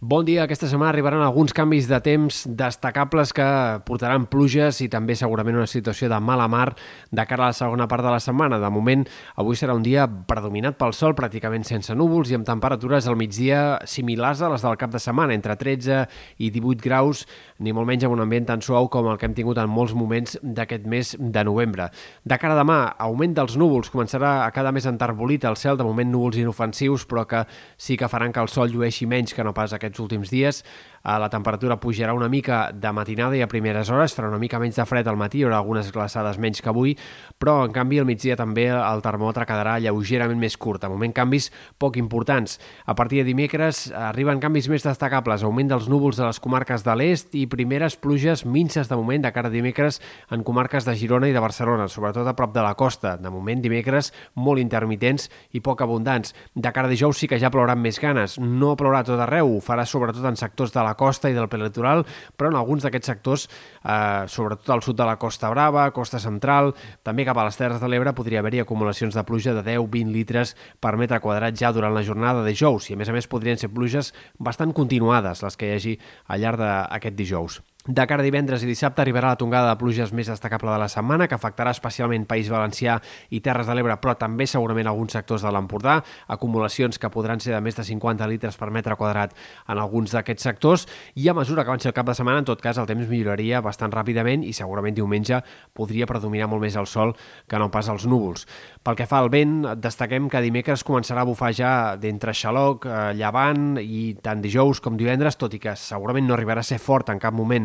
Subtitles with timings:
[0.00, 0.44] Bon dia.
[0.44, 3.44] Aquesta setmana arribaran alguns canvis de temps destacables que
[3.82, 6.76] portaran pluges i també segurament una situació de mala mar
[7.10, 8.60] de cara a la segona part de la setmana.
[8.62, 9.02] De moment,
[9.34, 13.80] avui serà un dia predominat pel sol, pràcticament sense núvols i amb temperatures al migdia
[13.90, 16.04] similars a les del cap de setmana, entre 13
[16.38, 17.24] i 18 graus,
[17.58, 19.96] ni molt menys amb un ambient tan suau com el que hem tingut en molts
[19.98, 21.90] moments d'aquest mes de novembre.
[22.22, 22.78] De cara a demà,
[23.08, 27.26] augment dels núvols, començarà a cada més enterbolit el cel, de moment núvols inofensius, però
[27.26, 27.42] que
[27.74, 30.62] sí que faran que el sol llueixi menys que no pas aquest aquests últims dies.
[31.04, 34.58] Eh, la temperatura pujarà una mica de matinada i a primeres hores, farà una mica
[34.60, 36.94] menys de fred al matí, hi haurà algunes glaçades menys que avui,
[37.38, 40.82] però en canvi al migdia també el termòmetre quedarà lleugerament més curt.
[40.82, 42.58] De moment canvis poc importants.
[42.86, 46.96] A partir de dimecres arriben canvis més destacables, augment dels núvols de les comarques de
[46.98, 50.02] l'est i primeres pluges minces de moment de cara a dimecres
[50.34, 53.16] en comarques de Girona i de Barcelona, sobretot a prop de la costa.
[53.16, 56.34] De moment dimecres molt intermitents i poc abundants.
[56.54, 58.38] De cara a dijous sí que ja plouran més ganes.
[58.38, 62.04] No plourà tot arreu, ho farà sobretot en sectors de la costa i del prelitoral,
[62.36, 63.46] però en alguns d'aquests sectors,
[63.84, 67.80] eh, sobretot al sud de la Costa Brava, Costa Central, també cap a les Terres
[67.80, 71.94] de l'Ebre podria haver-hi acumulacions de pluja de 10-20 litres per metre quadrat ja durant
[71.94, 75.56] la jornada de dijous i a més a més podrien ser pluges bastant continuades les
[75.56, 77.60] que hi hagi al llarg d'aquest dijous.
[77.88, 80.90] De cara a divendres i dissabte arribarà la tongada de pluges més destacable de la
[80.92, 82.98] setmana, que afectarà especialment País Valencià
[83.32, 85.94] i Terres de l'Ebre, però també segurament alguns sectors de l'Empordà,
[86.28, 89.32] acumulacions que podran ser de més de 50 litres per metre quadrat
[89.72, 90.84] en alguns d'aquests sectors,
[91.16, 93.62] i a mesura que avanci el cap de setmana, en tot cas, el temps milloraria
[93.64, 95.40] bastant ràpidament i segurament diumenge
[95.72, 97.14] podria predominar molt més el sol
[97.48, 98.44] que no pas els núvols.
[98.84, 103.00] Pel que fa al vent, destaquem que dimecres començarà a bufar ja d'entre xaloc, eh,
[103.16, 107.08] llevant i tant dijous com divendres, tot i que segurament no arribarà a ser fort
[107.08, 107.64] en cap moment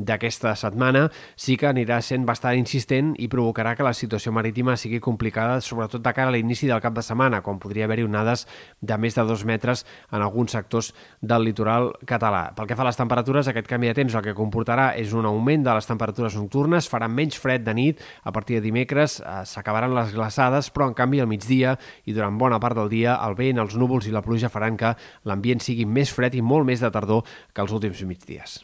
[0.00, 5.00] d'aquesta setmana sí que anirà sent bastant insistent i provocarà que la situació marítima sigui
[5.02, 8.46] complicada, sobretot de cara a l'inici del cap de setmana, quan podria haver-hi onades
[8.80, 12.48] de més de dos metres en alguns sectors del litoral català.
[12.56, 15.28] Pel que fa a les temperatures, aquest canvi de temps el que comportarà és un
[15.28, 19.42] augment de les temperatures nocturnes, farà menys fred de nit, a partir de dimecres eh,
[19.44, 23.36] s'acabaran les glaçades, però en canvi al migdia i durant bona part del dia el
[23.36, 24.94] vent, els núvols i la pluja faran que
[25.28, 28.60] l'ambient sigui més fred i molt més de tardor que els últims migdies.